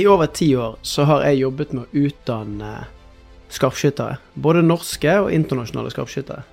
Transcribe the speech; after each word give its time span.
I 0.00 0.06
over 0.06 0.26
ti 0.26 0.56
år 0.56 0.78
så 0.82 1.04
har 1.04 1.26
jeg 1.26 1.42
jobbet 1.42 1.72
med 1.76 1.82
å 1.82 2.04
utdanne 2.06 2.68
skarpskyttere. 3.52 4.14
Både 4.32 4.62
norske 4.64 5.12
og 5.20 5.28
internasjonale 5.36 5.90
skarpskyttere. 5.92 6.44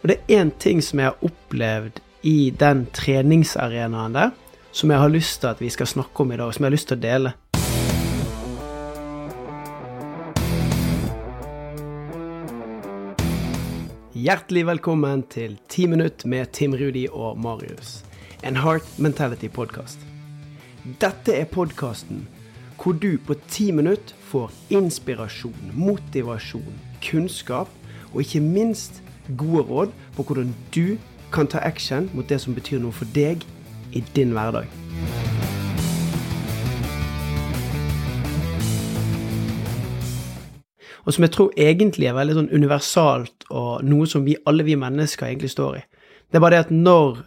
Og 0.00 0.10
det 0.10 0.16
er 0.16 0.40
én 0.40 0.50
ting 0.58 0.80
som 0.82 0.98
jeg 0.98 1.12
har 1.12 1.22
opplevd 1.22 2.00
i 2.26 2.50
den 2.58 2.80
treningsarenaen 2.90 4.18
der, 4.18 4.32
som 4.74 4.90
jeg 4.90 4.98
har 4.98 5.14
lyst 5.14 5.44
til 5.44 5.52
at 5.52 5.62
vi 5.62 5.70
skal 5.70 5.92
snakke 5.92 6.26
om 6.26 6.34
i 6.34 6.40
dag, 6.40 6.50
og 6.50 6.56
som 6.58 6.66
jeg 6.66 6.72
har 6.72 6.74
lyst 6.74 6.90
til 6.90 6.98
å 6.98 7.04
dele. 7.06 7.34
Hjertelig 14.26 14.68
velkommen 14.74 15.22
til 15.30 15.54
10 15.68 15.90
minutt 15.94 16.26
med 16.26 16.50
Tim 16.50 16.74
Rudi 16.74 17.06
og 17.06 17.38
Marius. 17.38 18.00
En 18.42 18.58
Heart 18.58 18.98
Mentality-podkast. 18.98 20.02
Dette 20.98 21.38
er 21.38 21.46
podkasten 21.46 22.26
hvor 22.82 22.92
du 22.92 23.18
på 23.26 23.34
ti 23.48 23.70
minutter 23.70 24.14
får 24.26 24.50
inspirasjon, 24.74 25.70
motivasjon, 25.74 26.74
kunnskap 27.04 27.68
og 28.12 28.20
ikke 28.24 28.40
minst 28.42 29.02
gode 29.38 29.62
råd 29.68 29.92
på 30.16 30.22
hvordan 30.26 30.50
du 30.74 30.96
kan 31.32 31.46
ta 31.46 31.62
action 31.62 32.10
mot 32.14 32.28
det 32.28 32.40
som 32.42 32.54
betyr 32.54 32.82
noe 32.82 32.92
for 32.92 33.06
deg 33.14 33.46
i 33.94 34.02
din 34.16 34.34
hverdag. 34.34 34.66
Og 41.06 41.14
som 41.14 41.22
jeg 41.22 41.34
tror 41.34 41.54
egentlig 41.58 42.10
er 42.10 42.18
veldig 42.18 42.34
sånn 42.36 42.52
universalt, 42.54 43.46
og 43.50 43.82
noe 43.86 44.06
som 44.06 44.26
vi 44.26 44.36
alle 44.46 44.66
vi 44.66 44.74
mennesker 44.78 45.26
egentlig 45.26 45.50
står 45.54 45.80
i. 45.80 45.86
Det 46.30 46.38
er 46.38 46.44
bare 46.44 46.58
det 46.58 46.66
at 46.66 46.74
når 46.74 47.22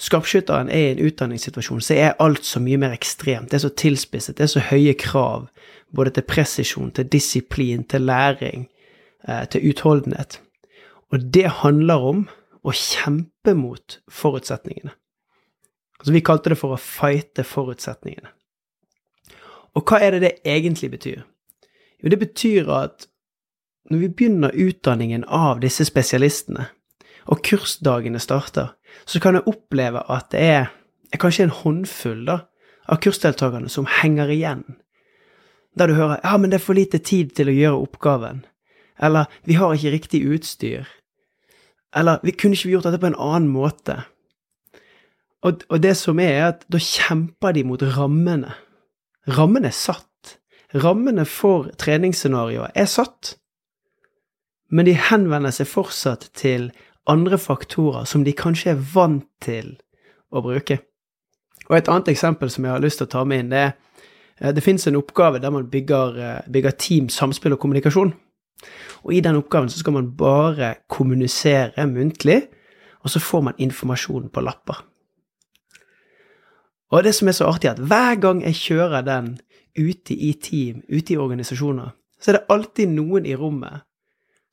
skarpskytteren 0.00 0.70
er 0.72 0.86
i 0.86 0.92
en 0.94 1.02
utdanningssituasjon, 1.06 1.82
så 1.84 1.94
er 1.94 2.18
alt 2.22 2.44
så 2.48 2.60
mye 2.62 2.78
mer 2.80 2.94
ekstremt. 2.96 3.50
Det 3.50 3.58
er 3.58 3.66
så 3.66 3.74
tilspisset, 3.82 4.38
det 4.38 4.46
er 4.46 4.52
så 4.54 4.62
høye 4.70 4.94
krav. 4.98 5.48
Både 5.96 6.14
til 6.16 6.24
presisjon, 6.28 6.92
til 6.94 7.08
disiplin, 7.12 7.84
til 7.84 8.06
læring, 8.08 8.68
eh, 9.28 9.44
til 9.48 9.70
utholdenhet. 9.70 10.40
Og 11.12 11.34
det 11.34 11.50
handler 11.62 11.94
om 11.94 12.28
å 12.64 12.72
kjempe 12.72 13.54
mot 13.54 14.00
forutsetningene. 14.08 14.92
Altså, 16.00 16.12
vi 16.12 16.20
kalte 16.24 16.50
det 16.50 16.58
for 16.58 16.72
å 16.72 16.80
fighte 16.80 17.44
forutsetningene. 17.44 18.30
Og 19.74 19.84
hva 19.84 20.00
er 20.02 20.16
det 20.16 20.20
det 20.20 20.32
egentlig 20.46 20.90
betyr? 20.90 21.22
Jo, 22.02 22.08
det 22.08 22.18
betyr 22.18 22.70
at 22.72 23.06
når 23.90 23.98
vi 23.98 24.08
begynner 24.08 24.54
utdanningen 24.54 25.24
av 25.24 25.60
disse 25.60 25.84
spesialistene, 25.84 26.68
og 27.30 27.42
kursdagene 27.46 28.18
starter, 28.18 28.74
så 29.06 29.20
kan 29.22 29.38
jeg 29.38 29.46
oppleve 29.46 30.02
at 30.10 30.30
det 30.34 30.42
er, 30.42 30.70
er 31.12 31.22
kanskje 31.22 31.46
en 31.46 31.56
håndfull 31.62 32.24
da, 32.26 32.38
av 32.90 32.98
kursdeltakerne 33.04 33.70
som 33.70 33.86
henger 34.00 34.32
igjen. 34.34 34.64
Der 35.78 35.86
du 35.86 35.94
hører 35.94 36.18
'ja, 36.24 36.36
men 36.36 36.50
det 36.50 36.58
er 36.58 36.66
for 36.66 36.74
lite 36.74 36.98
tid 36.98 37.30
til 37.30 37.48
å 37.48 37.54
gjøre 37.54 37.82
oppgaven', 37.86 38.44
eller 38.98 39.24
'vi 39.44 39.52
har 39.52 39.74
ikke 39.74 39.90
riktig 39.90 40.26
utstyr', 40.26 40.88
eller 41.94 42.18
'vi 42.22 42.30
kunne 42.30 42.54
ikke 42.54 42.70
gjort 42.70 42.84
dette 42.84 42.98
på 42.98 43.06
en 43.06 43.18
annen 43.18 43.52
måte'. 43.54 44.02
Og, 45.42 45.62
og 45.68 45.82
det 45.82 45.96
som 45.96 46.18
er, 46.18 46.32
er 46.32 46.48
at 46.48 46.64
da 46.72 46.78
kjemper 46.78 47.52
de 47.52 47.64
mot 47.64 47.82
rammene. 47.82 48.52
Rammene 49.28 49.66
er 49.66 49.70
satt. 49.70 50.38
Rammene 50.74 51.24
for 51.24 51.70
treningsscenarioet 51.78 52.70
er 52.74 52.84
satt 52.84 53.40
men 54.70 54.86
de 54.86 54.94
henvender 54.94 55.52
seg 55.54 55.68
fortsatt 55.68 56.28
til 56.38 56.70
andre 57.10 57.38
faktorer 57.38 58.06
som 58.08 58.24
de 58.24 58.34
kanskje 58.36 58.74
er 58.74 58.86
vant 58.94 59.26
til 59.42 59.74
å 60.30 60.42
bruke. 60.44 60.78
Og 61.68 61.76
Et 61.76 61.88
annet 61.88 62.08
eksempel 62.08 62.50
som 62.50 62.64
jeg 62.64 62.72
har 62.72 62.82
lyst 62.82 62.98
til 62.98 63.06
å 63.06 63.14
ta 63.14 63.24
med 63.24 63.44
inn, 63.44 63.50
det 63.50 63.58
er 63.58 63.72
eh, 64.40 64.52
det 64.54 64.64
finnes 64.64 64.86
en 64.86 64.98
oppgave 64.98 65.38
der 65.38 65.50
man 65.50 65.70
bygger, 65.70 66.18
eh, 66.18 66.50
bygger 66.50 66.70
team, 66.78 67.08
samspill 67.08 67.54
og 67.54 67.60
kommunikasjon. 67.60 68.14
Og 69.04 69.14
I 69.14 69.20
den 69.20 69.36
oppgaven 69.36 69.70
så 69.70 69.78
skal 69.78 69.92
man 69.92 70.12
bare 70.16 70.74
kommunisere 70.88 71.86
muntlig, 71.86 72.42
og 73.02 73.10
så 73.10 73.20
får 73.20 73.42
man 73.42 73.58
informasjon 73.58 74.28
på 74.28 74.40
lapper. 74.44 74.84
Og 76.90 77.04
det 77.04 77.14
som 77.14 77.28
er 77.28 77.32
så 77.32 77.46
artig, 77.46 77.68
er 77.68 77.78
at 77.78 77.86
hver 77.86 78.18
gang 78.20 78.42
jeg 78.42 78.54
kjører 78.54 79.06
den 79.06 79.38
ute 79.78 80.14
i 80.14 80.32
team, 80.32 80.82
ute 80.90 81.14
i 81.14 81.16
organisasjoner, 81.16 81.94
så 82.20 82.30
er 82.30 82.36
det 82.36 82.50
alltid 82.50 82.90
noen 82.92 83.26
i 83.26 83.36
rommet 83.38 83.86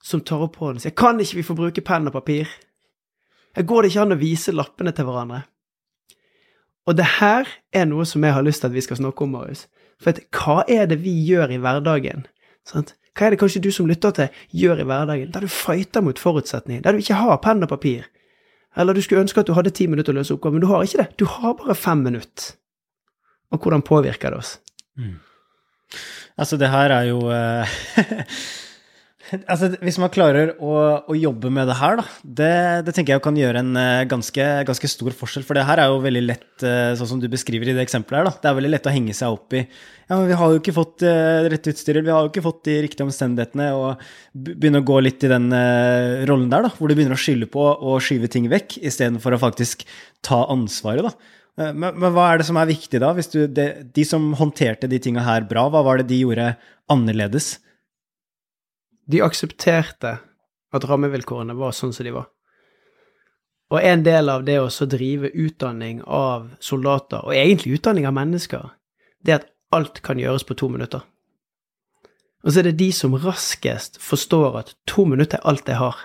som 0.03 0.21
tar 0.21 0.43
opp 0.45 0.55
hånden 0.61 0.77
og 0.77 0.81
sier 0.81 0.95
'Kan 0.95 1.19
ikke 1.19 1.35
vi 1.35 1.43
få 1.43 1.55
bruke 1.55 1.81
penn 1.81 2.07
og 2.07 2.13
papir?' 2.13 2.49
Her 3.55 3.63
går 3.63 3.81
det 3.81 3.89
ikke 3.91 4.01
an 4.01 4.11
å 4.11 4.21
vise 4.21 4.51
lappene 4.51 4.91
til 4.91 5.05
hverandre. 5.05 5.41
Og 6.85 6.95
det 6.97 7.05
her 7.19 7.47
er 7.73 7.85
noe 7.85 8.05
som 8.05 8.23
jeg 8.23 8.33
har 8.33 8.45
lyst 8.45 8.61
til 8.61 8.67
at 8.67 8.73
vi 8.73 8.81
skal 8.81 8.97
snakke 8.97 9.21
om, 9.21 9.33
Marius. 9.33 9.67
For 9.99 10.13
at, 10.13 10.19
hva 10.29 10.63
er 10.69 10.85
det 10.85 10.99
vi 11.03 11.25
gjør 11.25 11.49
i 11.49 11.57
hverdagen? 11.57 12.27
Sant? 12.65 12.93
Hva 13.17 13.25
er 13.25 13.33
det 13.33 13.39
kanskje 13.41 13.63
du 13.65 13.71
som 13.73 13.87
lytter 13.89 14.13
til, 14.13 14.29
gjør 14.53 14.83
i 14.83 14.85
hverdagen? 14.87 15.31
Der 15.33 15.39
du 15.39 15.47
fighter 15.47 16.01
mot 16.05 16.19
forutsetninger, 16.19 16.83
der 16.85 16.91
du 16.91 17.01
ikke 17.01 17.17
har 17.17 17.41
penn 17.41 17.65
og 17.65 17.69
papir. 17.69 18.05
Eller 18.77 18.93
du 18.93 19.01
skulle 19.01 19.23
ønske 19.25 19.41
at 19.41 19.47
du 19.49 19.55
hadde 19.57 19.73
ti 19.73 19.87
minutter 19.89 20.13
å 20.13 20.19
løse 20.19 20.35
oppgaven, 20.35 20.59
men 20.59 20.67
du 20.67 20.69
har 20.69 20.85
ikke 20.85 21.01
det. 21.01 21.07
Du 21.17 21.25
har 21.25 21.57
bare 21.57 21.75
fem 21.75 22.05
minutter. 22.05 22.53
Og 23.51 23.63
hvordan 23.63 23.81
påvirker 23.81 24.29
det 24.29 24.37
oss? 24.37 24.59
Mm. 24.97 25.17
Altså, 26.37 26.59
det 26.61 26.69
her 26.69 26.93
er 26.93 27.09
jo 27.09 27.23
uh, 27.25 27.77
Altså, 29.51 29.69
hvis 29.83 29.97
man 29.99 30.11
klarer 30.13 30.53
å, 30.63 30.73
å, 31.03 31.15
jobbe 31.17 31.49
med 31.53 31.67
det 31.69 31.77
her, 31.79 31.99
da, 31.99 32.05
det, 32.23 32.51
det, 32.87 32.93
tenker 32.95 33.15
jeg 33.15 33.23
kan 33.25 33.37
gjøre 33.39 33.61
en 33.63 33.73
uh, 33.75 34.07
ganske, 34.09 34.45
ganske, 34.67 34.89
stor 34.91 35.15
forskjell. 35.19 35.45
For 35.47 35.57
det 35.57 35.65
her 35.67 35.81
er 35.83 35.91
jo 35.91 36.01
veldig 36.03 36.23
lett, 36.23 36.49
uh, 36.63 36.95
sånn 36.97 37.11
som 37.13 37.21
du 37.21 37.27
beskriver 37.31 37.69
i 37.69 37.75
det 37.75 37.83
eksempelet 37.83 38.21
her, 38.21 38.29
da. 38.29 38.35
Det 38.41 38.51
er 38.51 38.57
veldig 38.59 38.73
lett 38.73 38.89
å 38.89 38.93
henge 38.93 39.15
seg 39.17 39.35
opp 39.35 39.57
i 39.57 39.63
Ja, 39.63 40.15
men 40.15 40.27
vi 40.29 40.37
har 40.39 40.53
jo 40.53 40.61
ikke 40.61 40.75
fått 40.75 41.03
uh, 41.07 41.47
rett 41.51 41.71
utstyr, 41.73 42.01
vi 42.01 42.13
har 42.13 42.23
jo 42.23 42.31
ikke 42.31 42.45
fått 42.45 42.63
de 42.69 42.77
riktige 42.87 43.07
omstendighetene, 43.07 43.69
og 43.75 44.05
begynne 44.47 44.83
å 44.83 44.87
gå 44.87 45.01
litt 45.03 45.27
i 45.27 45.31
den 45.31 45.49
rollen 46.29 46.51
der, 46.53 46.67
da, 46.67 46.73
hvor 46.77 46.87
du 46.87 46.95
begynner 46.95 47.17
å 47.17 47.21
skylde 47.21 47.49
på 47.51 47.65
og 47.67 47.99
skyve 48.03 48.31
ting 48.31 48.47
vekk, 48.51 48.79
istedenfor 48.87 49.35
å 49.35 49.41
faktisk 49.41 49.83
ta 50.25 50.45
ansvaret, 50.53 51.09
da. 51.09 51.33
Men, 51.57 51.95
men, 51.97 52.11
hva 52.13 52.29
er 52.29 52.39
det 52.39 52.45
som 52.45 52.57
er 52.61 52.69
viktig, 52.69 52.99
da? 53.01 53.15
Du, 53.17 53.39
de, 53.49 53.63
de 53.95 54.03
som 54.05 54.29
håndterte 54.37 54.89
de 54.89 54.99
tinga 55.01 55.23
her 55.25 55.47
bra, 55.49 55.65
hva 55.73 55.81
var 55.83 55.99
det 55.99 56.11
de 56.11 56.19
gjorde 56.21 56.51
annerledes? 56.93 57.55
De 59.07 59.21
aksepterte 59.23 60.17
at 60.75 60.87
rammevilkårene 60.87 61.55
var 61.55 61.75
sånn 61.75 61.93
som 61.95 62.05
de 62.07 62.15
var. 62.15 62.27
Og 63.71 63.83
en 63.83 64.03
del 64.03 64.29
av 64.31 64.45
det 64.47 64.59
å 64.63 64.69
drive 64.87 65.31
utdanning 65.35 66.01
av 66.03 66.53
soldater, 66.63 67.23
og 67.23 67.35
egentlig 67.35 67.79
utdanning 67.79 68.07
av 68.07 68.15
mennesker, 68.15 68.69
det 69.23 69.33
er 69.33 69.41
at 69.41 69.49
alt 69.75 70.01
kan 70.03 70.19
gjøres 70.19 70.45
på 70.47 70.55
to 70.55 70.69
minutter. 70.71 71.03
Og 72.45 72.53
så 72.53 72.61
er 72.61 72.69
det 72.69 72.77
de 72.79 72.91
som 72.95 73.15
raskest 73.19 73.99
forstår 73.99 74.59
at 74.61 74.75
to 74.87 75.03
minutter 75.09 75.41
er 75.41 75.49
alt 75.51 75.67
jeg 75.67 75.81
har. 75.81 75.97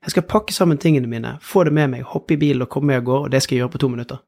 Jeg 0.00 0.16
skal 0.16 0.26
pakke 0.26 0.54
sammen 0.56 0.80
tingene 0.80 1.10
mine, 1.10 1.36
få 1.42 1.62
det 1.68 1.74
med 1.76 1.92
meg, 1.92 2.08
hoppe 2.10 2.34
i 2.34 2.40
bilen 2.40 2.64
og 2.64 2.72
komme 2.72 2.90
meg 2.90 3.02
av 3.02 3.06
gårde, 3.06 3.28
og 3.28 3.34
det 3.34 3.42
skal 3.44 3.56
jeg 3.56 3.62
gjøre 3.62 3.74
på 3.76 3.82
to 3.84 3.90
minutter. 3.92 4.22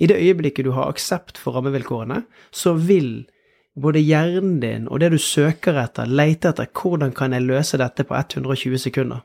I 0.00 0.08
det 0.08 0.16
øyeblikket 0.16 0.64
du 0.64 0.72
har 0.72 0.88
aksept 0.88 1.38
for 1.38 1.54
rammevilkårene, 1.54 2.22
så 2.50 2.72
vil 2.74 3.28
både 3.82 4.02
hjernen 4.02 4.60
din 4.62 4.86
og 4.88 5.00
det 5.00 5.10
du 5.12 5.18
søker 5.18 5.78
etter, 5.82 6.08
leter 6.08 6.52
etter 6.52 6.70
hvordan 6.74 7.12
kan 7.16 7.34
jeg 7.36 7.46
løse 7.46 7.80
dette 7.80 8.06
på 8.06 8.16
120 8.16 8.78
sekunder, 8.78 9.22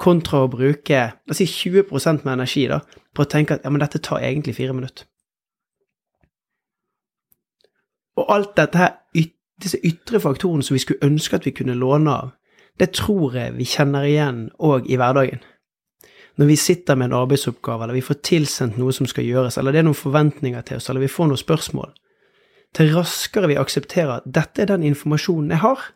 kontra 0.00 0.44
å 0.44 0.50
bruke 0.52 1.00
la 1.10 1.34
oss 1.34 1.40
si 1.42 1.46
20 1.46 1.90
med 2.24 2.32
energi 2.32 2.66
da, 2.70 2.80
på 3.14 3.24
å 3.24 3.30
tenke 3.30 3.56
at 3.56 3.64
ja, 3.64 3.70
men 3.70 3.82
dette 3.82 4.02
tar 4.02 4.24
egentlig 4.24 4.56
fire 4.56 4.76
minutter. 4.76 5.06
Og 8.20 8.28
alt 8.32 8.56
dette 8.56 8.78
her, 8.78 8.96
disse 9.60 9.80
ytre 9.84 10.20
faktorene 10.20 10.64
som 10.64 10.74
vi 10.74 10.82
skulle 10.82 11.04
ønske 11.06 11.36
at 11.36 11.46
vi 11.46 11.54
kunne 11.56 11.76
låne 11.78 12.12
av, 12.12 12.34
det 12.80 12.94
tror 12.96 13.36
jeg 13.36 13.56
vi 13.58 13.68
kjenner 13.68 14.06
igjen 14.08 14.46
òg 14.56 14.88
i 14.88 14.96
hverdagen. 15.00 15.42
Når 16.40 16.48
vi 16.48 16.56
sitter 16.56 16.96
med 16.96 17.10
en 17.10 17.18
arbeidsoppgave, 17.18 17.84
eller 17.84 17.98
vi 17.98 18.04
får 18.04 18.22
tilsendt 18.24 18.78
noe 18.80 18.94
som 18.96 19.08
skal 19.10 19.26
gjøres, 19.26 19.58
eller 19.60 19.74
det 19.74 19.82
er 19.82 19.88
noen 19.88 19.98
forventninger 19.98 20.62
til 20.64 20.80
oss, 20.80 20.88
eller 20.88 21.04
vi 21.04 21.12
får 21.12 21.28
noen 21.28 21.40
spørsmål, 21.40 21.90
til 22.76 22.92
raskere 22.94 23.50
vi 23.50 23.58
aksepterer 23.60 24.20
at 24.20 24.28
dette 24.28 24.62
er 24.62 24.70
den 24.70 24.84
informasjonen 24.90 25.54
jeg 25.54 25.62
har. 25.64 25.86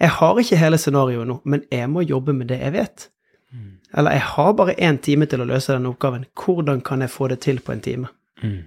Jeg 0.00 0.16
har 0.16 0.38
ikke 0.40 0.58
hele 0.60 0.78
scenarioet 0.80 1.28
nå, 1.28 1.40
men 1.44 1.64
jeg 1.72 1.88
må 1.92 2.04
jobbe 2.06 2.32
med 2.36 2.48
det 2.52 2.60
jeg 2.62 2.74
vet. 2.76 3.08
Mm. 3.52 3.72
Eller 4.00 4.16
jeg 4.16 4.26
har 4.32 4.52
bare 4.56 4.76
én 4.78 5.00
time 5.02 5.26
til 5.28 5.42
å 5.42 5.48
løse 5.48 5.74
denne 5.74 5.90
oppgaven. 5.90 6.28
Hvordan 6.38 6.80
kan 6.86 7.02
jeg 7.04 7.12
få 7.12 7.28
det 7.32 7.40
til 7.44 7.60
på 7.64 7.74
en 7.74 7.82
time? 7.84 8.12
Mm. 8.40 8.62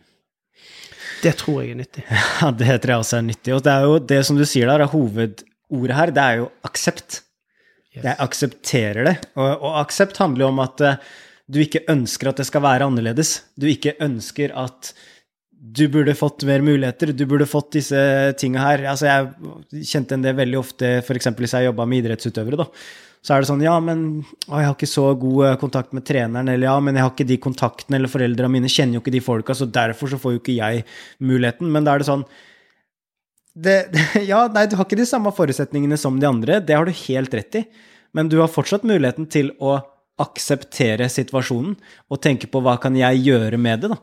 Det 1.24 1.34
tror 1.40 1.62
jeg 1.64 1.74
er 1.74 1.80
nyttig. 1.80 2.04
Ja, 2.42 2.52
det 2.52 2.80
tror 2.84 2.94
jeg 2.94 3.06
også 3.06 3.18
er 3.18 3.28
nyttig. 3.32 3.56
Og 3.56 3.64
det 3.66 3.74
er 3.74 3.88
jo 3.88 4.00
det 4.14 4.22
som 4.28 4.40
du 4.40 4.46
sier 4.46 4.70
der, 4.70 4.84
er 4.84 4.92
hovedordet 4.92 5.98
her, 5.98 6.14
det 6.14 6.24
er 6.24 6.42
jo 6.44 6.50
aksept. 6.68 7.22
Yes. 7.94 8.04
Jeg 8.04 8.18
aksepterer 8.26 9.08
det. 9.08 9.16
Og, 9.38 9.50
og 9.54 9.80
aksept 9.84 10.20
handler 10.22 10.46
jo 10.48 10.52
om 10.52 10.62
at 10.64 10.84
uh, 10.84 11.10
du 11.48 11.62
ikke 11.64 11.86
ønsker 11.92 12.30
at 12.30 12.42
det 12.42 12.48
skal 12.50 12.64
være 12.66 12.90
annerledes. 12.90 13.36
Du 13.60 13.68
ikke 13.70 13.96
ønsker 14.04 14.54
at 14.60 14.94
du 15.64 15.88
burde 15.88 16.12
fått 16.16 16.44
mer 16.44 16.60
muligheter, 16.60 17.14
du 17.16 17.24
burde 17.30 17.48
fått 17.48 17.78
disse 17.78 17.98
tinga 18.40 18.60
her. 18.60 18.82
Altså, 18.92 19.08
jeg 19.08 19.88
kjente 19.88 20.18
en 20.18 20.26
det 20.26 20.36
veldig 20.36 20.60
ofte, 20.60 20.90
f.eks. 21.00 21.30
hvis 21.40 21.56
jeg 21.56 21.70
jobba 21.70 21.86
med 21.88 22.02
idrettsutøvere, 22.02 22.60
da. 22.60 22.66
Så 23.24 23.32
er 23.32 23.40
det 23.40 23.48
sånn, 23.48 23.64
ja, 23.64 23.78
men 23.80 24.02
å, 24.50 24.58
jeg 24.58 24.68
har 24.68 24.74
ikke 24.76 24.90
så 24.92 25.06
god 25.16 25.46
eh, 25.48 25.54
kontakt 25.62 25.94
med 25.96 26.04
treneren, 26.04 26.50
eller 26.52 26.68
ja, 26.68 26.74
men 26.84 27.00
jeg 27.00 27.06
har 27.06 27.14
ikke 27.14 27.28
de 27.30 27.38
kontaktene, 27.46 27.96
eller 27.96 28.12
foreldrene 28.12 28.52
mine 28.58 28.72
kjenner 28.72 28.98
jo 28.98 29.04
ikke 29.06 29.14
de 29.16 29.22
folka, 29.24 29.56
så 29.56 29.70
derfor 29.80 30.12
så 30.12 30.20
får 30.20 30.36
jo 30.36 30.42
ikke 30.42 30.58
jeg 30.58 30.84
muligheten. 31.24 31.72
Men 31.72 31.88
da 31.88 31.94
er 31.94 32.04
det 32.04 32.10
sånn 32.10 32.26
det, 33.56 33.78
Ja, 34.32 34.44
nei, 34.52 34.66
du 34.68 34.76
har 34.76 34.84
ikke 34.84 35.00
de 35.00 35.08
samme 35.08 35.32
forutsetningene 35.32 35.96
som 36.02 36.20
de 36.20 36.28
andre, 36.28 36.60
det 36.60 36.76
har 36.76 36.90
du 36.90 36.92
helt 37.06 37.40
rett 37.40 37.62
i, 37.62 37.64
men 38.12 38.28
du 38.28 38.42
har 38.42 38.52
fortsatt 38.52 38.84
muligheten 38.84 39.32
til 39.32 39.56
å 39.64 39.78
akseptere 40.20 41.08
situasjonen 41.10 41.78
og 42.12 42.22
tenke 42.22 42.52
på 42.52 42.60
hva 42.62 42.76
kan 42.82 43.00
jeg 43.00 43.24
gjøre 43.24 43.58
med 43.62 43.86
det, 43.86 43.96
da. 43.96 44.02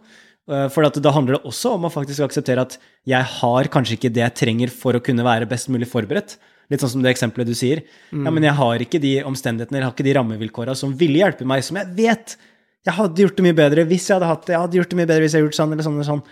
Eh, 0.48 0.69
for 0.72 0.87
da 0.87 1.12
handler 1.16 1.37
det 1.37 1.50
også 1.50 1.75
om 1.76 1.88
å 1.88 1.92
faktisk 1.92 2.25
akseptere 2.28 2.64
at 2.64 2.78
jeg 3.08 3.26
har 3.40 3.72
kanskje 3.72 3.98
ikke 3.98 4.12
det 4.14 4.25
jeg 4.25 4.38
trenger 4.44 4.72
for 4.72 4.96
å 4.96 5.02
kunne 5.04 5.26
være 5.26 5.48
best 5.50 5.69
mulig 5.72 5.90
forberedt. 5.90 6.38
Litt 6.70 6.84
sånn 6.84 6.94
som 6.94 7.02
det 7.02 7.10
eksempelet 7.12 7.50
du 7.50 7.56
sier. 7.58 7.82
Mm. 8.14 8.25
Ja, 8.25 8.31
men 8.31 8.46
jeg 8.46 8.56
har 8.60 8.84
ikke 8.84 9.02
de 9.02 9.16
omstendighetene, 9.26 9.81
jeg 9.81 9.88
har 9.88 9.96
ikke 9.96 10.06
de 10.06 10.16
rammevilkåra 10.20 10.76
som 10.78 10.94
ville 10.96 11.19
hjelpe 11.19 11.48
meg, 11.48 11.64
som 11.66 11.81
jeg 11.81 11.92
vet 11.98 12.38
jeg 12.87 12.96
hadde 12.96 13.25
gjort 13.26 13.37
det 13.37 13.44
mye 13.44 13.56
bedre 13.56 13.82
hvis 13.88 14.06
jeg 14.08 14.16
hadde 14.16 14.28
hatt 14.31 14.46
det. 14.46 14.54
Jeg 14.54 14.62
hadde 14.62 14.78
gjort 14.78 14.92
det 14.92 14.98
mye 15.00 15.08
bedre 15.10 15.25
hvis 15.25 15.34
jeg 15.34 15.42
hadde 15.42 15.50
gjort 15.50 15.58
sånn 15.58 15.75
eller 15.75 15.87
sånn 15.87 15.98
eller 15.98 16.08
sånn. 16.08 16.22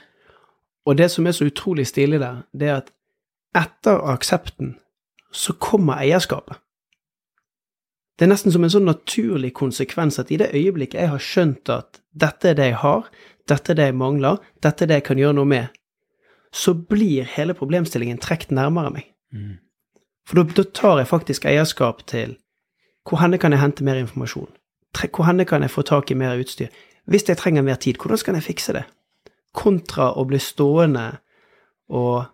Og 0.88 0.96
det 0.96 1.08
som 1.12 1.26
er 1.28 1.36
så 1.36 1.48
utrolig 1.48 1.84
stilig 1.90 2.20
der, 2.22 2.38
det 2.56 2.70
er 2.70 2.78
at 2.78 2.94
etter 3.58 4.00
aksepten 4.14 4.76
så 5.34 5.52
kommer 5.60 6.00
eierskapet. 6.00 6.56
Det 8.18 8.26
er 8.26 8.32
nesten 8.32 8.54
som 8.54 8.64
en 8.64 8.72
sånn 8.72 8.88
naturlig 8.88 9.52
konsekvens 9.54 10.18
at 10.18 10.32
i 10.34 10.38
det 10.40 10.48
øyeblikket 10.56 10.98
jeg 10.98 11.12
har 11.12 11.22
skjønt 11.22 11.70
at 11.70 12.00
dette 12.18 12.50
er 12.50 12.56
det 12.58 12.70
jeg 12.72 12.80
har, 12.80 13.04
dette 13.48 13.72
er 13.72 13.78
det 13.78 13.88
jeg 13.90 13.98
mangler, 13.98 14.42
dette 14.64 14.84
er 14.84 14.90
det 14.90 15.00
jeg 15.00 15.06
kan 15.08 15.20
gjøre 15.20 15.38
noe 15.38 15.48
med, 15.48 15.78
så 16.54 16.74
blir 16.74 17.28
hele 17.36 17.56
problemstillingen 17.56 18.20
trukket 18.22 18.52
nærmere 18.56 18.92
meg. 18.94 19.08
Mm. 19.32 19.56
For 20.28 20.40
da, 20.44 20.64
tar 20.76 21.00
jeg 21.00 21.10
faktisk 21.10 21.48
eierskap 21.48 22.04
til 22.08 22.36
hvor 23.08 23.22
henne 23.22 23.38
kan 23.40 23.54
jeg 23.54 23.62
hente 23.62 23.84
mer 23.84 23.96
informasjon? 23.96 24.50
Hvor 24.92 25.24
henne 25.24 25.46
kan 25.48 25.64
jeg 25.64 25.72
få 25.72 25.84
tak 25.86 26.10
i 26.12 26.16
mer 26.18 26.36
utstyr? 26.36 26.68
Hvis 27.08 27.24
jeg 27.28 27.38
trenger 27.40 27.64
mer 27.64 27.78
tid, 27.80 27.96
hvordan 27.96 28.20
skal 28.20 28.36
jeg 28.36 28.44
fikse 28.44 28.74
det? 28.76 28.84
Kontra 29.56 30.10
å 30.12 30.26
bli 30.28 30.40
stående 30.42 31.06
og 31.88 32.26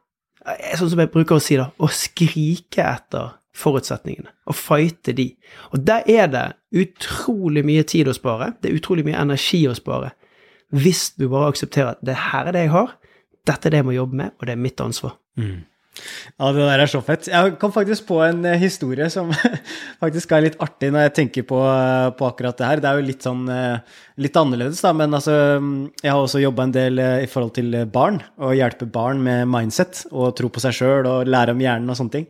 eh, 0.47 0.75
Sånn 0.75 0.91
som 0.91 1.03
jeg 1.03 1.13
bruker 1.15 1.39
å 1.39 1.43
si, 1.43 1.55
da, 1.61 1.69
å 1.79 1.87
skrike 1.95 2.83
etter 2.83 3.37
forutsetningene. 3.55 4.33
Og 4.51 4.59
fighte 4.59 5.15
de. 5.15 5.29
Og 5.71 5.85
der 5.87 6.03
er 6.11 6.27
det 6.33 6.45
utrolig 6.75 7.63
mye 7.67 7.85
tid 7.87 8.11
å 8.11 8.17
spare. 8.17 8.51
Det 8.59 8.71
er 8.71 8.81
utrolig 8.81 9.07
mye 9.07 9.21
energi 9.21 9.63
å 9.71 9.77
spare. 9.79 10.11
Hvis 10.75 11.13
du 11.19 11.29
bare 11.29 11.53
aksepterer 11.53 11.95
at 11.95 12.03
det 12.05 12.17
her 12.31 12.51
er 12.51 12.57
det 12.57 12.67
jeg 12.67 12.75
har, 12.75 12.97
dette 13.45 13.69
er 13.69 13.75
det 13.75 13.83
jeg 13.83 13.87
må 13.91 13.95
jobbe 13.95 14.19
med, 14.23 14.35
og 14.39 14.49
det 14.49 14.57
er 14.57 14.67
mitt 14.67 14.81
ansvar. 14.83 15.17
Mm. 15.39 15.63
Ja, 15.95 16.49
det 16.51 16.65
der 16.67 16.83
er 16.83 16.91
så 16.91 17.01
fett. 17.07 17.29
Jeg 17.31 17.55
kom 17.63 17.73
faktisk 17.75 18.07
på 18.09 18.19
en 18.25 18.41
eh, 18.49 18.59
historie 18.59 19.07
som 19.13 19.31
faktisk 20.03 20.33
er 20.35 20.49
litt 20.49 20.59
artig 20.63 20.91
når 20.91 21.07
jeg 21.07 21.15
tenker 21.21 21.47
på, 21.47 21.61
eh, 21.63 22.09
på 22.19 22.27
akkurat 22.27 22.59
det 22.59 22.71
her. 22.71 22.83
Det 22.83 22.91
er 22.91 22.99
jo 22.99 23.07
litt 23.07 23.27
sånn 23.27 23.45
eh, 23.53 23.95
litt 24.25 24.39
annerledes, 24.41 24.83
da, 24.83 24.91
men 24.97 25.15
altså 25.15 25.35
Jeg 26.03 26.11
har 26.11 26.19
også 26.19 26.43
jobba 26.43 26.67
en 26.67 26.75
del 26.75 26.99
i 26.99 27.31
forhold 27.31 27.55
til 27.57 27.79
barn, 27.95 28.21
og 28.43 28.57
hjelpe 28.59 28.91
barn 28.91 29.23
med 29.23 29.47
mindset 29.51 30.05
og 30.11 30.35
tro 30.39 30.51
på 30.51 30.63
seg 30.65 30.77
sjøl 30.81 31.11
og 31.11 31.31
lære 31.31 31.55
om 31.55 31.63
hjernen 31.63 31.95
og 31.95 32.01
sånne 32.01 32.19
ting. 32.19 32.29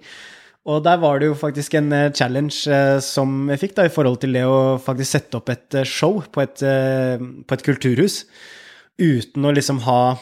Og 0.64 0.81
der 0.84 0.96
var 1.02 1.20
det 1.20 1.28
jo 1.28 1.37
faktisk 1.37 1.75
en 1.76 1.93
challenge 2.16 2.76
som 3.05 3.50
jeg 3.52 3.61
fikk 3.61 3.75
da, 3.76 3.84
i 3.84 3.93
forhold 3.93 4.22
til 4.22 4.32
det 4.32 4.46
å 4.49 4.78
faktisk 4.81 5.11
sette 5.11 5.37
opp 5.37 5.50
et 5.52 5.76
show 5.84 6.22
på 6.32 6.40
et, 6.40 6.62
på 6.64 7.56
et 7.56 7.64
kulturhus 7.66 8.22
uten 8.96 9.44
å 9.44 9.52
liksom 9.52 9.82
ha 9.84 10.16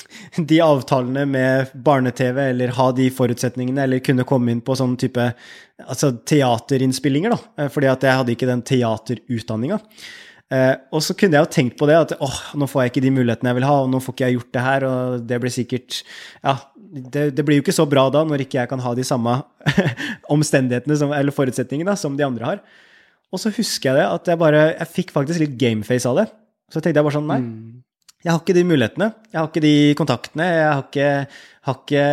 de 0.50 0.60
avtalene 0.64 1.24
med 1.28 1.72
barne-TV, 1.84 2.40
eller 2.50 2.74
ha 2.78 2.88
de 2.96 3.08
forutsetningene, 3.12 3.84
eller 3.84 4.04
kunne 4.04 4.26
komme 4.28 4.52
inn 4.52 4.64
på 4.64 4.76
sånn 4.78 4.96
type 5.00 5.30
altså 5.82 6.12
teaterinnspillinger, 6.28 7.34
da. 7.34 7.54
Eh, 7.62 7.72
fordi 7.72 7.90
at 7.90 8.04
jeg 8.06 8.20
hadde 8.20 8.36
ikke 8.36 8.50
den 8.50 8.64
teaterutdanninga. 8.66 9.80
Eh, 10.52 10.74
og 10.92 11.00
så 11.04 11.16
kunne 11.16 11.38
jeg 11.38 11.46
jo 11.46 11.52
tenkt 11.54 11.78
på 11.80 11.88
det, 11.88 11.96
at 11.96 12.14
åh, 12.20 12.40
nå 12.60 12.68
får 12.68 12.84
jeg 12.84 12.92
ikke 12.92 13.04
de 13.06 13.14
mulighetene 13.18 13.52
jeg 13.52 13.60
vil 13.60 13.68
ha, 13.68 13.76
og 13.82 13.92
nå 13.92 14.02
får 14.04 14.16
ikke 14.16 14.28
jeg 14.28 14.38
gjort 14.38 14.52
det 14.56 14.64
her, 14.66 14.88
og 14.88 15.28
det 15.28 15.40
blir 15.42 15.54
sikkert 15.54 16.02
Ja, 16.42 16.56
det, 16.92 17.30
det 17.36 17.44
blir 17.46 17.58
jo 17.58 17.64
ikke 17.64 17.74
så 17.74 17.86
bra 17.88 18.04
da, 18.12 18.20
når 18.28 18.44
ikke 18.44 18.58
jeg 18.60 18.68
kan 18.68 18.82
ha 18.84 18.92
de 18.96 19.04
samme 19.06 19.38
omstendighetene 20.34 20.98
som, 21.00 21.12
eller 21.16 21.34
forutsetningene 21.34 21.94
som 21.96 22.18
de 22.18 22.26
andre 22.26 22.48
har. 22.48 22.60
Og 23.32 23.40
så 23.40 23.52
husker 23.56 23.88
jeg 23.88 23.96
det, 24.02 24.08
at 24.12 24.28
jeg 24.28 24.40
bare 24.40 24.64
Jeg 24.74 24.90
fikk 24.92 25.14
faktisk 25.14 25.40
litt 25.40 25.56
gameface 25.60 26.08
av 26.08 26.20
det. 26.20 26.26
Så 26.68 26.80
tenkte 26.80 27.00
jeg 27.00 27.06
bare 27.06 27.16
sånn, 27.16 27.30
nei. 27.30 27.40
Mm. 27.40 27.80
Jeg 28.22 28.30
har 28.30 28.38
ikke 28.42 28.54
de 28.54 28.66
mulighetene. 28.68 29.08
Jeg 29.32 29.40
har 29.40 29.48
ikke 29.48 29.64
de 29.64 29.74
kontaktene. 29.98 30.46
Jeg 30.46 30.68
har 30.68 30.84
ikke, 30.84 31.08
har 31.68 31.78
ikke, 31.80 32.04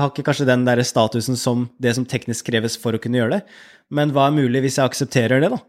har 0.00 0.10
ikke 0.10 0.24
kanskje 0.26 0.48
den 0.48 0.64
der 0.66 0.82
statusen 0.88 1.38
som 1.38 1.68
det 1.82 1.92
som 1.98 2.08
teknisk 2.08 2.48
kreves 2.48 2.74
for 2.80 2.96
å 2.96 3.02
kunne 3.02 3.20
gjøre 3.20 3.36
det. 3.36 3.60
Men 3.94 4.10
hva 4.16 4.26
er 4.26 4.38
mulig 4.40 4.64
hvis 4.64 4.80
jeg 4.80 4.90
aksepterer 4.90 5.44
det, 5.44 5.52
da? 5.52 5.60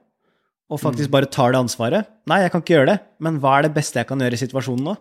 Og 0.73 0.81
faktisk 0.81 1.11
mm. 1.11 1.13
bare 1.13 1.29
tar 1.31 1.53
det 1.53 1.61
ansvaret? 1.61 2.09
Nei, 2.27 2.41
jeg 2.43 2.55
kan 2.55 2.63
ikke 2.63 2.75
gjøre 2.79 2.89
det, 2.95 2.97
men 3.23 3.37
hva 3.43 3.59
er 3.59 3.67
det 3.67 3.75
beste 3.77 4.01
jeg 4.01 4.09
kan 4.09 4.23
gjøre 4.23 4.35
i 4.39 4.41
situasjonen 4.41 4.89
nå? 4.89 4.95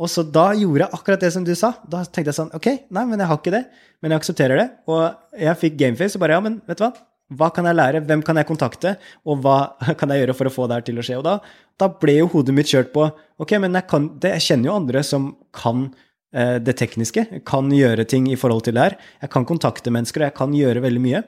Og 0.00 0.08
så 0.10 0.24
da 0.24 0.50
gjorde 0.56 0.86
jeg 0.86 0.96
akkurat 0.96 1.22
det 1.22 1.30
som 1.34 1.44
du 1.46 1.52
sa. 1.58 1.74
Da 1.88 2.02
tenkte 2.06 2.30
jeg 2.30 2.38
sånn 2.38 2.52
Ok, 2.56 2.68
nei, 2.94 3.04
men 3.08 3.20
jeg 3.20 3.28
har 3.28 3.40
ikke 3.40 3.54
det, 3.54 3.62
men 4.00 4.14
jeg 4.14 4.22
aksepterer 4.22 4.60
det. 4.60 4.68
Og 4.90 5.40
jeg 5.44 5.58
fikk 5.60 5.80
gameface 5.80 6.16
og 6.18 6.24
bare 6.24 6.38
Ja, 6.38 6.44
men 6.44 6.60
vet 6.68 6.80
du 6.80 6.86
hva? 6.86 6.92
Hva 7.32 7.48
kan 7.54 7.68
jeg 7.68 7.78
lære? 7.78 8.02
Hvem 8.08 8.22
kan 8.26 8.40
jeg 8.40 8.48
kontakte? 8.48 8.94
Og 9.28 9.42
hva 9.44 9.74
kan 10.00 10.12
jeg 10.12 10.24
gjøre 10.24 10.36
for 10.38 10.48
å 10.48 10.54
få 10.54 10.68
det 10.68 10.78
her 10.78 10.86
til 10.88 11.00
å 11.00 11.04
skje? 11.06 11.18
Og 11.20 11.26
da, 11.26 11.36
da 11.80 11.90
ble 12.02 12.18
jo 12.20 12.30
hodet 12.32 12.56
mitt 12.56 12.72
kjørt 12.72 12.92
på 12.94 13.06
Ok, 13.42 13.54
men 13.62 13.76
jeg, 13.78 13.88
kan, 13.90 14.08
det, 14.22 14.34
jeg 14.38 14.46
kjenner 14.48 14.70
jo 14.70 14.78
andre 14.78 15.04
som 15.06 15.30
kan 15.56 15.86
eh, 16.34 16.56
det 16.62 16.76
tekniske, 16.80 17.26
kan 17.48 17.72
gjøre 17.74 18.06
ting 18.08 18.28
i 18.30 18.38
forhold 18.38 18.64
til 18.66 18.76
det 18.78 18.86
her. 18.86 18.98
Jeg 19.24 19.32
kan 19.34 19.48
kontakte 19.48 19.92
mennesker, 19.94 20.22
og 20.22 20.30
jeg 20.30 20.38
kan 20.38 20.56
gjøre 20.56 20.84
veldig 20.84 21.02
mye. 21.02 21.24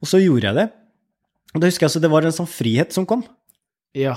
Og 0.00 0.08
så 0.08 0.22
gjorde 0.22 0.48
jeg 0.48 0.58
det. 0.60 0.66
Og 1.54 1.62
da 1.62 1.70
husker 1.70 1.84
jeg 1.84 1.90
altså 1.90 2.02
det 2.02 2.12
var 2.12 2.26
en 2.26 2.34
sånn 2.34 2.50
frihet 2.50 2.94
som 2.96 3.06
kom. 3.08 3.24
Ja. 3.96 4.16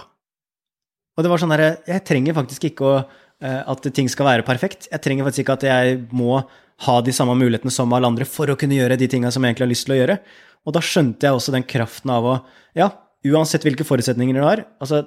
Og 1.14 1.26
det 1.26 1.30
var 1.30 1.42
sånn 1.42 1.54
herre 1.54 1.76
Jeg 1.90 2.06
trenger 2.08 2.36
faktisk 2.38 2.68
ikke 2.70 2.86
å, 2.86 2.96
at 3.42 3.88
ting 3.96 4.08
skal 4.12 4.28
være 4.28 4.46
perfekt. 4.48 4.88
Jeg 4.92 5.02
trenger 5.04 5.26
faktisk 5.28 5.44
ikke 5.44 5.56
at 5.58 5.66
jeg 5.68 5.98
må 6.16 6.38
ha 6.86 6.96
de 7.04 7.14
samme 7.16 7.36
mulighetene 7.40 7.74
som 7.74 7.92
alle 7.96 8.10
andre 8.10 8.28
for 8.28 8.52
å 8.52 8.58
kunne 8.60 8.78
gjøre 8.78 8.98
de 9.00 9.08
tinga 9.12 9.32
som 9.34 9.44
jeg 9.44 9.54
egentlig 9.54 9.66
har 9.66 9.72
lyst 9.74 9.88
til 9.88 9.96
å 9.96 10.00
gjøre. 10.00 10.18
Og 10.64 10.76
da 10.76 10.84
skjønte 10.84 11.28
jeg 11.28 11.38
også 11.38 11.54
den 11.56 11.68
kraften 11.68 12.14
av 12.14 12.28
å 12.28 12.36
Ja, 12.78 12.90
uansett 13.30 13.66
hvilke 13.68 13.86
forutsetninger 13.86 14.36
du 14.36 14.42
har, 14.44 14.64
altså 14.82 15.04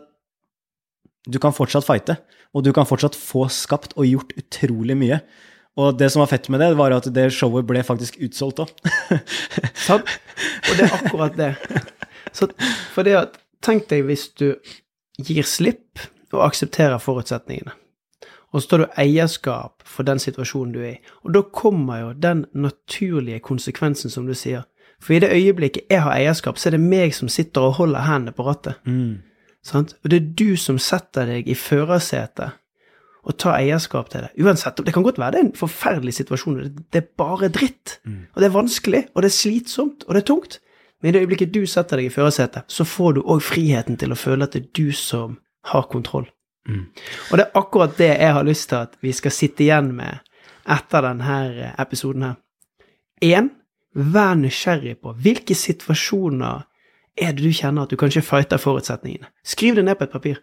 Du 1.27 1.41
kan 1.43 1.51
fortsatt 1.51 1.83
fighte, 1.83 2.21
og 2.55 2.63
du 2.63 2.71
kan 2.73 2.87
fortsatt 2.87 3.17
få 3.19 3.49
skapt 3.51 3.97
og 3.99 4.07
gjort 4.07 4.31
utrolig 4.39 4.95
mye. 4.95 5.19
Og 5.77 5.97
det 5.99 6.07
som 6.13 6.23
var 6.23 6.31
fett 6.31 6.47
med 6.49 6.63
det, 6.63 6.69
var 6.79 6.95
at 6.95 7.09
det 7.13 7.33
showet 7.35 7.67
ble 7.67 7.83
faktisk 7.83 8.15
utsolgt 8.23 8.63
òg. 8.63 8.71
Sant. 9.89 10.07
Og 10.71 10.79
det 10.79 10.87
er 10.87 10.95
akkurat 10.95 11.35
det. 11.37 11.51
Så 12.31 12.49
for 12.95 13.03
det 13.03 13.17
at 13.19 13.43
Tenk 13.65 13.89
deg 13.91 14.05
hvis 14.07 14.29
du 14.39 14.53
gir 15.19 15.47
slipp 15.49 15.99
og 16.31 16.45
aksepterer 16.45 17.01
forutsetningene. 17.03 17.73
Og 18.57 18.63
så 18.63 18.71
tar 18.71 18.83
du 18.83 18.95
eierskap 18.97 19.85
for 19.85 20.09
den 20.09 20.21
situasjonen 20.23 20.73
du 20.73 20.81
er 20.81 20.95
i. 20.95 21.01
Og 21.29 21.35
da 21.37 21.43
kommer 21.53 22.01
jo 22.01 22.13
den 22.17 22.47
naturlige 22.57 23.43
konsekvensen, 23.45 24.11
som 24.11 24.25
du 24.25 24.33
sier. 24.33 24.65
For 24.97 25.13
i 25.13 25.21
det 25.21 25.29
øyeblikket 25.37 25.93
jeg 25.93 26.01
har 26.03 26.17
eierskap, 26.17 26.57
så 26.57 26.71
er 26.71 26.79
det 26.79 26.87
meg 26.87 27.13
som 27.15 27.29
sitter 27.29 27.69
og 27.69 27.77
holder 27.83 28.07
hendene 28.07 28.33
på 28.33 28.47
rattet. 28.47 28.79
Mm. 28.89 29.19
Og 29.75 30.09
det 30.09 30.23
er 30.23 30.31
du 30.39 30.57
som 30.57 30.79
setter 30.81 31.29
deg 31.29 31.51
i 31.51 31.57
førersetet 31.59 32.57
og 33.27 33.35
tar 33.43 33.59
eierskap 33.59 34.09
til 34.09 34.23
det. 34.23 34.31
Uansett, 34.39 34.79
Det 34.87 34.95
kan 34.95 35.03
godt 35.03 35.19
være 35.19 35.33
det 35.33 35.41
er 35.41 35.45
en 35.45 35.57
forferdelig 35.59 36.15
situasjon, 36.15 36.61
det 36.93 37.03
er 37.03 37.09
bare 37.19 37.49
dritt. 37.49 37.99
Mm. 38.05 38.27
Og 38.35 38.43
det 38.43 38.47
er 38.47 38.55
vanskelig, 38.55 39.07
og 39.15 39.23
det 39.23 39.29
er 39.29 39.37
slitsomt, 39.37 40.05
og 40.07 40.15
det 40.15 40.23
er 40.23 40.27
tungt. 40.27 40.61
Men 41.03 41.09
i 41.09 41.13
det 41.13 41.21
øyeblikket 41.21 41.55
du 41.55 41.67
setter 41.67 41.97
deg 41.97 42.07
i 42.07 42.15
førersetet, 42.15 42.63
så 42.69 42.85
får 42.85 43.13
du 43.13 43.21
òg 43.23 43.43
friheten 43.43 43.99
til 43.99 44.15
å 44.15 44.17
føle 44.19 44.47
at 44.47 44.55
det 44.55 44.63
er 44.63 44.71
du 44.79 44.93
som 44.93 45.39
har 45.65 45.83
kontroll. 45.91 46.31
Mm. 46.67 46.87
Og 47.31 47.39
det 47.39 47.45
er 47.47 47.59
akkurat 47.61 47.99
det 47.99 48.11
jeg 48.11 48.33
har 48.33 48.47
lyst 48.47 48.69
til 48.69 48.83
at 48.83 48.97
vi 49.03 49.13
skal 49.15 49.35
sitte 49.35 49.65
igjen 49.65 49.93
med 49.95 50.19
etter 50.67 51.05
denne 51.07 51.73
episoden 51.79 52.27
her. 52.27 52.35
Én, 53.25 53.53
Vær 53.97 54.35
nysgjerrig 54.37 54.99
på 55.01 55.15
hvilke 55.25 55.55
situasjoner 55.57 56.67
er 57.17 57.33
det 57.33 57.45
du 57.47 57.53
kjenner 57.53 57.87
at 57.87 57.93
du 57.93 57.97
kanskje 57.97 58.21
fighter 58.21 58.61
forutsetningene. 58.61 59.31
Skriv 59.45 59.79
det 59.79 59.87
ned 59.87 59.97
på 59.97 60.05
et 60.05 60.13
papir. 60.13 60.43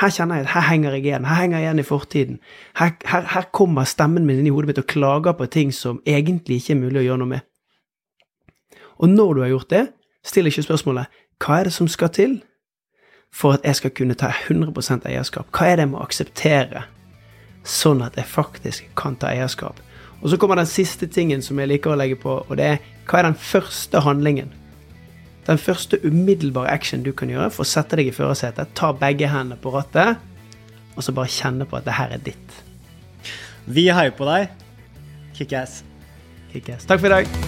Her 0.00 0.10
kjenner 0.10 0.40
jeg 0.40 0.48
at 0.48 0.50
her 0.52 0.66
henger 0.66 0.96
jeg 0.96 1.04
igjen. 1.04 1.24
Her 1.24 1.34
henger 1.34 1.58
jeg 1.58 1.66
igjen 1.66 1.78
i 1.78 1.86
fortiden. 1.86 2.40
Her, 2.76 2.90
her, 3.06 3.22
her 3.34 3.46
kommer 3.54 3.86
stemmen 3.86 4.26
min 4.26 4.40
inn 4.42 4.50
i 4.50 4.50
hodet 4.50 4.72
mitt 4.72 4.82
og 4.82 4.88
klager 4.90 5.32
på 5.38 5.46
ting 5.46 5.70
som 5.74 6.02
egentlig 6.06 6.58
ikke 6.58 6.74
er 6.74 6.80
mulig 6.80 7.00
å 7.00 7.06
gjøre 7.06 7.22
noe 7.22 7.32
med. 7.36 7.46
Og 8.98 9.14
når 9.14 9.34
du 9.34 9.40
har 9.44 9.52
gjort 9.54 9.70
det, 9.70 9.84
still 10.26 10.50
ikke 10.50 10.66
spørsmålet 10.66 11.22
hva 11.38 11.60
er 11.60 11.70
det 11.70 11.76
som 11.78 11.86
skal 11.88 12.10
til 12.10 12.40
for 13.34 13.58
at 13.58 13.66
jeg 13.66 13.78
skal 13.80 13.94
kunne 13.94 14.16
ta 14.18 14.30
100% 14.32 15.08
eierskap? 15.08 15.50
Hva 15.54 15.68
er 15.68 15.78
det 15.78 15.86
jeg 15.86 15.92
må 15.92 16.02
akseptere, 16.02 16.84
sånn 17.68 18.02
at 18.04 18.16
jeg 18.18 18.30
faktisk 18.30 18.88
kan 18.98 19.18
ta 19.20 19.32
eierskap? 19.32 19.82
Og 20.22 20.32
så 20.32 20.38
kommer 20.40 20.58
den 20.58 20.70
siste 20.70 21.06
tingen 21.06 21.42
som 21.44 21.58
jeg 21.60 21.70
liker 21.70 21.94
å 21.94 21.98
legge 21.98 22.18
på, 22.18 22.40
og 22.42 22.56
det 22.58 22.70
er 22.72 22.80
hva 23.08 23.20
er 23.20 23.30
den 23.30 23.38
første 23.40 24.02
handlingen? 24.04 24.50
Den 25.48 25.60
første 25.60 26.00
umiddelbare 26.04 26.68
action 26.74 27.04
du 27.06 27.12
kan 27.16 27.30
gjøre 27.32 27.50
for 27.54 27.64
å 27.64 27.70
sette 27.70 27.96
deg 27.96 28.10
i 28.10 28.16
førersetet, 28.16 28.74
ta 28.76 28.92
begge 28.92 29.30
hendene 29.30 29.56
på 29.62 29.72
rattet, 29.72 30.18
og 30.96 31.06
så 31.06 31.14
bare 31.14 31.32
kjenne 31.32 31.68
på 31.68 31.78
at 31.78 31.86
det 31.86 31.96
her 31.96 32.16
er 32.16 32.24
ditt. 32.26 32.58
Vi 33.68 33.86
heier 33.92 34.12
på 34.16 34.28
deg. 34.28 34.50
Kickass. 35.38 35.82
Kickass. 36.52 36.88
Takk 36.88 37.00
for 37.04 37.12
i 37.12 37.20
dag. 37.20 37.47